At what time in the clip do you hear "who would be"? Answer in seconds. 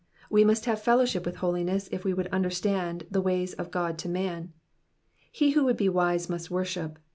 5.51-5.89